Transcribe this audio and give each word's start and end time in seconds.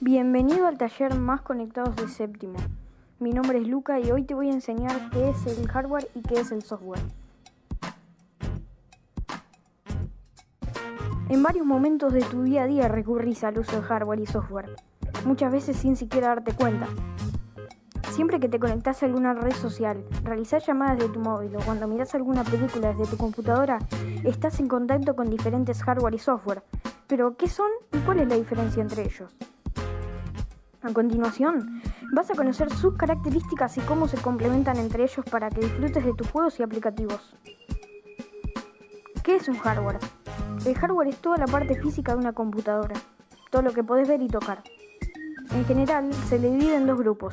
Bienvenido 0.00 0.66
al 0.66 0.78
taller 0.78 1.14
más 1.16 1.42
conectados 1.42 1.96
de 1.96 2.08
séptimo. 2.08 2.58
Mi 3.18 3.32
nombre 3.32 3.58
es 3.58 3.66
Luca 3.66 3.98
y 3.98 4.10
hoy 4.10 4.22
te 4.22 4.34
voy 4.34 4.48
a 4.48 4.52
enseñar 4.52 5.10
qué 5.10 5.30
es 5.30 5.46
el 5.46 5.66
hardware 5.68 6.08
y 6.14 6.22
qué 6.22 6.40
es 6.40 6.52
el 6.52 6.62
software. 6.62 7.02
En 11.28 11.42
varios 11.42 11.66
momentos 11.66 12.12
de 12.12 12.22
tu 12.22 12.42
día 12.44 12.62
a 12.62 12.66
día 12.66 12.88
recurrís 12.88 13.44
al 13.44 13.58
uso 13.58 13.80
de 13.80 13.82
hardware 13.82 14.20
y 14.20 14.26
software, 14.26 14.76
muchas 15.26 15.52
veces 15.52 15.76
sin 15.76 15.96
siquiera 15.96 16.28
darte 16.28 16.52
cuenta. 16.52 16.86
Siempre 18.12 18.40
que 18.40 18.48
te 18.48 18.58
conectas 18.58 19.02
a 19.02 19.06
alguna 19.06 19.34
red 19.34 19.52
social, 19.52 20.04
realizás 20.24 20.66
llamadas 20.66 20.98
de 20.98 21.08
tu 21.08 21.20
móvil 21.20 21.54
o 21.56 21.60
cuando 21.60 21.86
miras 21.86 22.14
alguna 22.14 22.44
película 22.44 22.94
desde 22.94 23.10
tu 23.10 23.16
computadora, 23.16 23.78
estás 24.24 24.58
en 24.58 24.68
contacto 24.68 25.14
con 25.14 25.28
diferentes 25.28 25.82
hardware 25.82 26.14
y 26.14 26.18
software. 26.18 26.62
Pero, 27.08 27.38
¿qué 27.38 27.48
son 27.48 27.70
y 27.92 27.98
cuál 28.00 28.20
es 28.20 28.28
la 28.28 28.36
diferencia 28.36 28.82
entre 28.82 29.02
ellos? 29.02 29.34
A 30.82 30.92
continuación, 30.92 31.82
vas 32.12 32.30
a 32.30 32.34
conocer 32.34 32.70
sus 32.70 32.96
características 32.96 33.78
y 33.78 33.80
cómo 33.80 34.06
se 34.08 34.18
complementan 34.18 34.76
entre 34.76 35.04
ellos 35.04 35.24
para 35.30 35.48
que 35.48 35.62
disfrutes 35.62 36.04
de 36.04 36.12
tus 36.12 36.30
juegos 36.30 36.60
y 36.60 36.62
aplicativos. 36.62 37.34
¿Qué 39.24 39.36
es 39.36 39.48
un 39.48 39.56
hardware? 39.56 39.98
El 40.66 40.74
hardware 40.74 41.08
es 41.08 41.16
toda 41.16 41.38
la 41.38 41.46
parte 41.46 41.80
física 41.80 42.12
de 42.12 42.18
una 42.18 42.34
computadora, 42.34 42.94
todo 43.50 43.62
lo 43.62 43.72
que 43.72 43.82
podés 43.82 44.06
ver 44.06 44.20
y 44.20 44.28
tocar. 44.28 44.62
En 45.52 45.64
general, 45.64 46.12
se 46.12 46.38
le 46.38 46.50
divide 46.50 46.76
en 46.76 46.86
dos 46.86 46.98
grupos, 46.98 47.32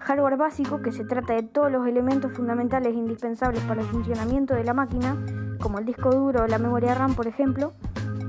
hardware 0.00 0.36
básico, 0.36 0.82
que 0.82 0.92
se 0.92 1.04
trata 1.04 1.32
de 1.32 1.44
todos 1.44 1.72
los 1.72 1.86
elementos 1.86 2.32
fundamentales 2.32 2.92
e 2.92 2.98
indispensables 2.98 3.62
para 3.62 3.80
el 3.80 3.86
funcionamiento 3.88 4.52
de 4.54 4.64
la 4.64 4.74
máquina, 4.74 5.16
como 5.60 5.78
el 5.78 5.86
disco 5.86 6.10
duro 6.10 6.42
o 6.42 6.46
la 6.46 6.58
memoria 6.58 6.94
RAM, 6.94 7.14
por 7.14 7.26
ejemplo, 7.26 7.72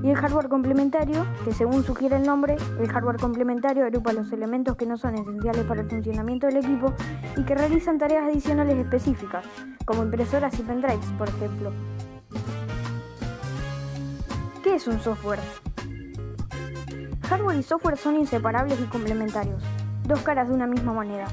y 0.04 0.10
el 0.10 0.16
hardware 0.16 0.50
complementario, 0.50 1.26
que 1.46 1.54
según 1.54 1.82
sugiere 1.82 2.16
el 2.16 2.24
nombre, 2.24 2.56
el 2.78 2.92
hardware 2.92 3.16
complementario 3.16 3.86
agrupa 3.86 4.12
los 4.12 4.30
elementos 4.32 4.76
que 4.76 4.84
no 4.84 4.98
son 4.98 5.14
esenciales 5.14 5.64
para 5.64 5.80
el 5.80 5.88
funcionamiento 5.88 6.46
del 6.46 6.58
equipo 6.58 6.92
y 7.38 7.42
que 7.44 7.54
realizan 7.54 7.96
tareas 7.96 8.24
adicionales 8.24 8.76
específicas, 8.76 9.46
como 9.86 10.02
impresoras 10.02 10.58
y 10.58 10.62
pendrives, 10.62 11.06
por 11.16 11.30
ejemplo. 11.30 11.72
¿Qué 14.62 14.74
es 14.74 14.86
un 14.86 15.00
software? 15.00 15.40
Hardware 17.22 17.56
y 17.56 17.62
software 17.62 17.96
son 17.96 18.16
inseparables 18.16 18.78
y 18.78 18.84
complementarios, 18.84 19.62
dos 20.06 20.20
caras 20.20 20.48
de 20.48 20.54
una 20.54 20.66
misma 20.66 20.92
moneda. 20.92 21.24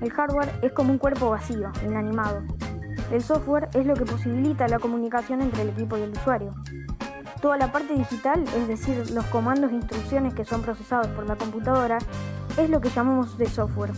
El 0.00 0.10
hardware 0.10 0.50
es 0.62 0.72
como 0.72 0.90
un 0.90 0.98
cuerpo 0.98 1.30
vacío, 1.30 1.70
inanimado. 1.86 2.42
El 3.12 3.22
software 3.22 3.68
es 3.72 3.86
lo 3.86 3.94
que 3.94 4.04
posibilita 4.04 4.66
la 4.66 4.80
comunicación 4.80 5.42
entre 5.42 5.62
el 5.62 5.68
equipo 5.68 5.96
y 5.96 6.02
el 6.02 6.10
usuario. 6.10 6.52
Toda 7.40 7.56
la 7.56 7.72
parte 7.72 7.94
digital, 7.94 8.44
es 8.54 8.68
decir, 8.68 9.10
los 9.12 9.24
comandos 9.26 9.72
e 9.72 9.74
instrucciones 9.74 10.34
que 10.34 10.44
son 10.44 10.60
procesados 10.60 11.06
por 11.08 11.26
la 11.26 11.36
computadora, 11.36 11.96
es 12.58 12.68
lo 12.68 12.82
que 12.82 12.90
llamamos 12.90 13.38
de 13.38 13.46
software. 13.46 13.92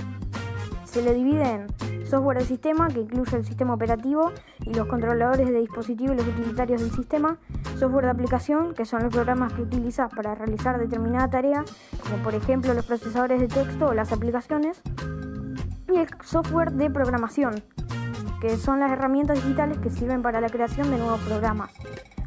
Se 0.85 1.03
le 1.03 1.13
divide 1.13 1.51
en 1.51 2.07
software 2.07 2.39
de 2.39 2.45
sistema, 2.45 2.87
que 2.87 3.01
incluye 3.01 3.37
el 3.37 3.45
sistema 3.45 3.75
operativo 3.75 4.31
y 4.61 4.75
los 4.75 4.87
controladores 4.87 5.49
de 5.49 5.59
dispositivos 5.59 6.15
y 6.15 6.19
los 6.19 6.29
utilitarios 6.29 6.83
del 6.83 6.93
sistema, 6.93 7.39
software 7.79 8.05
de 8.05 8.11
aplicación, 8.13 8.75
que 8.75 8.85
son 8.85 9.03
los 9.03 9.13
programas 9.13 9.53
que 9.55 9.63
utilizas 9.63 10.13
para 10.15 10.37
realizar 10.37 10.79
determinada 10.79 11.29
tarea, 11.29 11.65
como 12.05 12.23
por 12.23 12.37
ejemplo 12.37 12.75
los 12.75 12.87
procesadores 12.87 13.41
de 13.41 13.49
texto 13.49 13.87
o 13.87 13.95
las 13.95 14.13
aplicaciones, 14.13 14.81
y 15.93 15.97
el 15.97 16.07
software 16.23 16.71
de 16.73 16.91
programación, 16.91 17.65
que 18.41 18.57
son 18.57 18.79
las 18.79 18.93
herramientas 18.93 19.43
digitales 19.43 19.79
que 19.79 19.91
sirven 19.91 20.23
para 20.23 20.41
la 20.41 20.49
creación 20.49 20.93
de 20.93 20.99
nuevos 20.99 21.21
programas 21.23 21.73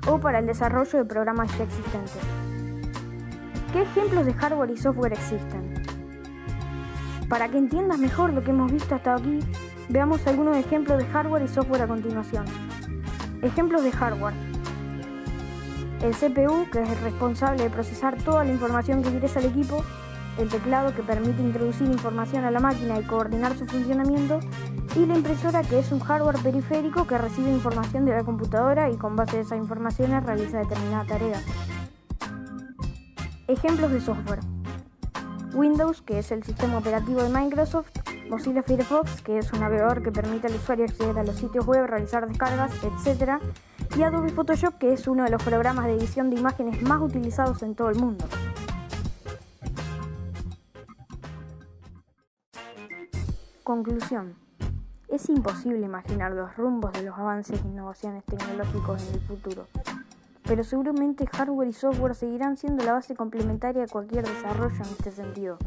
o 0.08 0.20
para 0.20 0.40
el 0.40 0.46
desarrollo 0.46 1.00
de 1.00 1.06
programas 1.06 1.56
ya 1.58 1.64
existentes. 1.64 2.18
¿Qué 3.74 3.82
ejemplos 3.82 4.26
de 4.26 4.34
hardware 4.34 4.72
y 4.72 4.78
software 4.78 5.14
existen? 5.14 5.74
Para 7.28 7.50
que 7.50 7.58
entiendas 7.58 7.98
mejor 7.98 8.34
lo 8.34 8.44
que 8.44 8.52
hemos 8.52 8.72
visto 8.72 8.96
hasta 8.96 9.16
aquí, 9.16 9.40
veamos 9.90 10.26
algunos 10.28 10.56
ejemplos 10.58 11.00
de 11.00 11.06
hardware 11.06 11.44
y 11.44 11.48
software 11.48 11.82
a 11.82 11.88
continuación. 11.88 12.46
Ejemplos 13.42 13.84
de 13.84 13.92
hardware. 13.92 14.34
El 16.02 16.14
CPU, 16.14 16.70
que 16.72 16.84
es 16.84 16.90
el 16.90 17.00
responsable 17.00 17.64
de 17.64 17.70
procesar 17.70 18.16
toda 18.24 18.44
la 18.44 18.52
información 18.52 19.02
que 19.02 19.10
ingresa 19.10 19.40
al 19.40 19.46
equipo, 19.46 19.84
el 20.38 20.50
teclado 20.50 20.94
que 20.94 21.04
permite 21.04 21.42
introducir 21.42 21.88
información 21.88 22.46
a 22.46 22.52
la 22.52 22.60
máquina 22.60 23.00
y 23.00 23.04
coordinar 23.04 23.58
su 23.58 23.66
funcionamiento, 23.66 24.40
y 24.96 25.06
la 25.06 25.16
impresora 25.16 25.62
que 25.62 25.80
es 25.80 25.92
un 25.92 26.00
hardware 26.00 26.38
periférico 26.42 27.06
que 27.08 27.18
recibe 27.18 27.52
información 27.52 28.06
de 28.06 28.14
la 28.14 28.24
computadora 28.24 28.90
y 28.90 28.98
con 28.98 29.16
base 29.16 29.38
a 29.38 29.42
esa 29.42 29.56
información 29.56 30.12
realiza 30.26 30.60
determinada 30.60 31.06
tarea. 31.06 31.42
Ejemplos 33.48 33.92
de 33.92 34.02
software. 34.02 34.40
Windows, 35.54 36.02
que 36.02 36.20
es 36.20 36.32
el 36.32 36.44
sistema 36.44 36.78
operativo 36.78 37.24
de 37.24 37.30
Microsoft, 37.30 37.90
Mozilla 38.30 38.64
Firefox, 38.64 39.22
que 39.22 39.38
es 39.38 39.54
un 39.54 39.60
navegador 39.60 40.02
que 40.02 40.12
permite 40.12 40.48
al 40.48 40.56
usuario 40.56 40.86
acceder 40.86 41.18
a 41.20 41.24
los 41.24 41.36
sitios 41.36 41.66
web, 41.66 41.86
realizar 41.86 42.28
descargas, 42.28 42.72
etc. 42.84 43.34
Y 43.96 44.02
Adobe 44.02 44.30
Photoshop, 44.30 44.78
que 44.78 44.94
es 44.94 45.08
uno 45.08 45.24
de 45.24 45.30
los 45.30 45.42
programas 45.44 45.86
de 45.86 45.94
edición 45.94 46.30
de 46.30 46.38
imágenes 46.38 46.82
más 46.82 47.02
utilizados 47.02 47.62
en 47.64 47.76
todo 47.76 47.90
el 47.90 47.98
mundo. 47.98 48.26
Conclusión. 53.76 54.36
Es 55.10 55.28
imposible 55.28 55.86
imaginar 55.86 56.32
los 56.32 56.56
rumbos 56.56 56.94
de 56.94 57.04
los 57.04 57.20
avances 57.20 57.62
e 57.62 57.68
innovaciones 57.68 58.24
tecnológicos 58.24 59.06
en 59.06 59.16
el 59.16 59.20
futuro, 59.20 59.68
pero 60.44 60.64
seguramente 60.64 61.28
hardware 61.28 61.68
y 61.68 61.74
software 61.74 62.16
seguirán 62.16 62.56
siendo 62.56 62.86
la 62.86 62.94
base 62.94 63.18
complementaria 63.18 63.82
de 63.82 63.90
cualquier 63.90 64.26
desarrollo 64.26 64.78
en 64.78 64.90
este 64.98 65.12
sentido. 65.12 65.58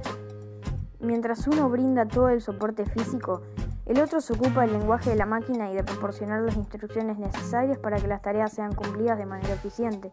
Mientras 1.00 1.46
uno 1.48 1.68
brinda 1.68 2.08
todo 2.08 2.30
el 2.30 2.40
soporte 2.40 2.86
físico, 2.86 3.42
el 3.84 4.00
otro 4.00 4.22
se 4.22 4.32
ocupa 4.32 4.62
del 4.62 4.72
lenguaje 4.72 5.10
de 5.10 5.16
la 5.16 5.26
máquina 5.26 5.70
y 5.70 5.74
de 5.74 5.84
proporcionar 5.84 6.40
las 6.40 6.56
instrucciones 6.56 7.18
necesarias 7.18 7.76
para 7.76 7.98
que 7.98 8.08
las 8.08 8.22
tareas 8.22 8.54
sean 8.54 8.74
cumplidas 8.74 9.18
de 9.18 9.26
manera 9.26 9.52
eficiente. 9.52 10.10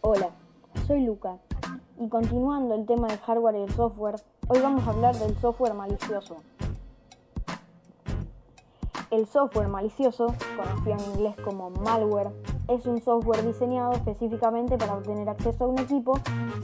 Hola, 0.00 0.30
soy 0.86 1.04
Luca 1.04 1.38
y 1.98 2.08
continuando 2.08 2.74
el 2.74 2.86
tema 2.86 3.08
del 3.08 3.18
hardware 3.18 3.56
y 3.56 3.62
el 3.62 3.70
software, 3.72 4.16
hoy 4.48 4.60
vamos 4.60 4.86
a 4.86 4.90
hablar 4.90 5.16
del 5.16 5.36
software 5.38 5.74
malicioso. 5.74 6.36
El 9.10 9.26
software 9.26 9.68
malicioso, 9.68 10.34
conocido 10.56 10.92
en 10.92 11.12
inglés 11.12 11.34
como 11.44 11.70
malware, 11.70 12.30
es 12.68 12.86
un 12.86 13.00
software 13.00 13.44
diseñado 13.44 13.92
específicamente 13.92 14.76
para 14.78 14.94
obtener 14.94 15.28
acceso 15.28 15.64
a 15.64 15.68
un 15.68 15.78
equipo 15.78 16.18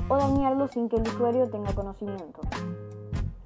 o 0.08 0.16
dañarlo 0.16 0.68
sin 0.68 0.88
que 0.88 0.96
el 0.96 1.02
usuario 1.02 1.48
tenga 1.48 1.74
conocimiento. 1.74 2.40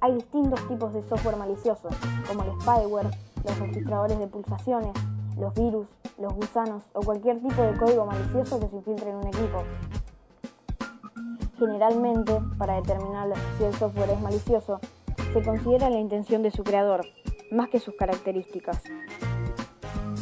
Hay 0.01 0.13
distintos 0.15 0.65
tipos 0.67 0.93
de 0.93 1.01
software 1.09 1.37
malicioso, 1.37 1.89
como 2.27 2.43
el 2.43 2.51
spyware, 2.61 3.09
los 3.43 3.59
registradores 3.59 4.19
de 4.19 4.27
pulsaciones, 4.27 4.93
los 5.37 5.53
virus, 5.53 5.87
los 6.19 6.33
gusanos 6.33 6.83
o 6.93 7.01
cualquier 7.01 7.39
tipo 7.41 7.61
de 7.61 7.77
código 7.77 8.05
malicioso 8.05 8.59
que 8.59 8.67
se 8.67 8.75
infiltre 8.75 9.09
en 9.09 9.15
un 9.15 9.27
equipo. 9.27 9.63
Generalmente, 11.57 12.39
para 12.57 12.75
determinar 12.75 13.27
si 13.57 13.65
el 13.65 13.73
software 13.73 14.09
es 14.11 14.21
malicioso, 14.21 14.79
se 15.33 15.41
considera 15.43 15.89
la 15.89 15.99
intención 15.99 16.41
de 16.41 16.51
su 16.51 16.63
creador, 16.63 17.05
más 17.51 17.69
que 17.69 17.79
sus 17.79 17.95
características. 17.95 18.81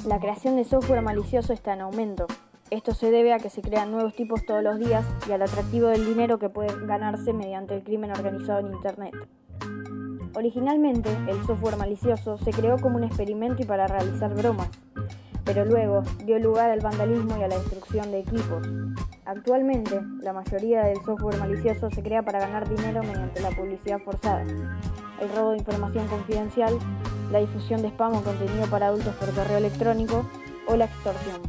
La 0.08 0.20
creación 0.20 0.56
de 0.56 0.64
software 0.64 1.02
malicioso 1.02 1.54
está 1.54 1.74
en 1.74 1.82
aumento. 1.82 2.28
Esto 2.70 2.94
se 2.94 3.12
debe 3.12 3.34
a 3.34 3.40
que 3.40 3.50
se 3.50 3.62
crean 3.62 3.92
nuevos 3.92 4.14
tipos 4.16 4.46
todos 4.46 4.64
los 4.64 4.80
días 4.80 5.06
y 5.28 5.32
al 5.32 5.42
atractivo 5.42 5.88
del 5.88 6.06
dinero 6.06 6.40
que 6.40 6.50
puede 6.50 6.74
ganarse 6.86 7.34
mediante 7.34 7.76
el 7.76 7.84
crimen 7.84 8.12
organizado 8.12 8.60
en 8.60 8.74
Internet. 8.74 9.14
Originalmente, 10.36 11.10
el 11.28 11.44
software 11.46 11.78
malicioso 11.78 12.38
se 12.38 12.52
creó 12.52 12.78
como 12.78 12.98
un 12.98 13.04
experimento 13.04 13.64
y 13.64 13.66
para 13.66 13.88
realizar 13.88 14.34
bromas, 14.36 14.70
pero 15.48 15.64
luego 15.64 16.04
dio 16.26 16.38
lugar 16.40 16.70
al 16.70 16.82
vandalismo 16.82 17.38
y 17.40 17.44
a 17.44 17.48
la 17.48 17.58
destrucción 17.58 18.12
de 18.12 18.20
equipos. 18.20 18.68
Actualmente, 19.26 20.02
la 20.22 20.34
mayoría 20.34 20.84
del 20.84 20.98
software 21.06 21.40
malicioso 21.40 21.90
se 21.90 22.04
crea 22.04 22.22
para 22.22 22.40
ganar 22.40 22.68
dinero 22.68 23.02
mediante 23.02 23.40
la 23.40 23.52
publicidad 23.52 24.00
forzada, 24.00 24.42
el 24.42 25.30
robo 25.36 25.52
de 25.52 25.60
información 25.60 26.06
confidencial, 26.08 26.78
la 27.32 27.40
difusión 27.40 27.82
de 27.82 27.88
spam 27.88 28.16
o 28.16 28.22
contenido 28.22 28.68
para 28.68 28.88
adultos 28.88 29.16
por 29.16 29.34
correo 29.34 29.58
electrónico 29.58 30.26
o 30.68 30.76
la 30.76 30.86
extorsión. 30.86 31.42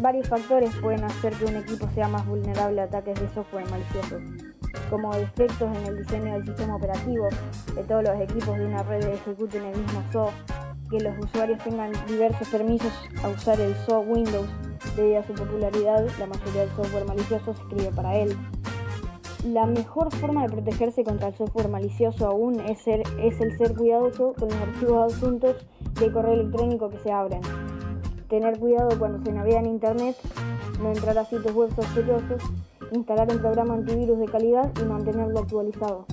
Varios 0.00 0.28
factores 0.28 0.74
pueden 0.76 1.04
hacer 1.04 1.34
que 1.34 1.44
un 1.44 1.56
equipo 1.56 1.88
sea 1.94 2.08
más 2.08 2.26
vulnerable 2.26 2.80
a 2.80 2.84
ataques 2.84 3.20
de 3.20 3.28
software 3.28 3.68
malicioso, 3.68 4.18
como 4.88 5.14
defectos 5.14 5.76
en 5.76 5.86
el 5.86 5.98
diseño 5.98 6.32
del 6.32 6.46
sistema 6.46 6.76
operativo, 6.76 7.28
que 7.74 7.82
todos 7.82 8.02
los 8.02 8.18
equipos 8.18 8.56
de 8.56 8.64
una 8.64 8.82
red 8.84 9.04
ejecuten 9.04 9.64
el 9.64 9.76
mismo 9.76 10.02
software 10.10 10.67
que 10.90 11.00
los 11.00 11.18
usuarios 11.18 11.62
tengan 11.62 11.92
diversos 12.06 12.48
permisos 12.48 12.92
a 13.22 13.28
usar 13.28 13.60
el 13.60 13.74
software 13.76 14.08
Windows. 14.08 14.48
Debido 14.96 15.20
a 15.20 15.26
su 15.26 15.34
popularidad, 15.34 16.06
la 16.18 16.26
mayoría 16.26 16.62
del 16.62 16.70
software 16.76 17.06
malicioso 17.06 17.54
se 17.54 17.62
escribe 17.62 17.90
para 17.94 18.16
él. 18.16 18.36
La 19.44 19.66
mejor 19.66 20.12
forma 20.16 20.42
de 20.42 20.48
protegerse 20.48 21.04
contra 21.04 21.28
el 21.28 21.34
software 21.34 21.68
malicioso 21.68 22.26
aún 22.26 22.60
es, 22.60 22.80
ser, 22.80 23.02
es 23.20 23.40
el 23.40 23.56
ser 23.56 23.74
cuidadoso 23.74 24.34
con 24.38 24.48
los 24.48 24.58
archivos 24.58 25.14
adjuntos 25.14 25.56
de 26.00 26.12
correo 26.12 26.34
electrónico 26.34 26.90
que 26.90 26.98
se 26.98 27.12
abren. 27.12 27.40
Tener 28.28 28.58
cuidado 28.58 28.98
cuando 28.98 29.24
se 29.24 29.32
navega 29.32 29.60
en 29.60 29.66
Internet, 29.66 30.16
no 30.82 30.88
entrar 30.90 31.16
a 31.18 31.24
sitios 31.24 31.54
web 31.54 31.74
sospechosos, 31.74 32.42
instalar 32.92 33.30
un 33.30 33.38
programa 33.38 33.74
antivirus 33.74 34.18
de 34.18 34.26
calidad 34.26 34.72
y 34.80 34.84
mantenerlo 34.84 35.40
actualizado. 35.40 36.06